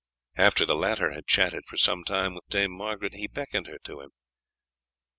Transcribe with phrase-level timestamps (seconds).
[0.35, 4.01] After the latter had chatted for some time with Dame Margaret he beckoned her to
[4.01, 4.09] him.